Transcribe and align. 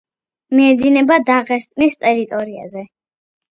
მიედინება 0.59 1.19
დაღესტნის 1.27 2.01
ტერიტორიაზე. 2.07 2.85